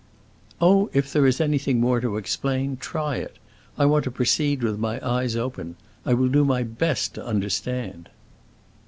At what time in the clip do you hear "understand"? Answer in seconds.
7.23-8.09